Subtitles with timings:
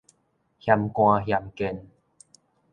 [0.59, 1.85] 嫌肝嫌胘